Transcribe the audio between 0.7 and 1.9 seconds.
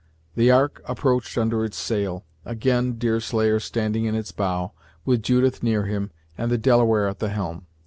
approached under its